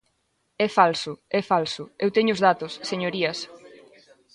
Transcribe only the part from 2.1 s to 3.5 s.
teño os datos, señorías.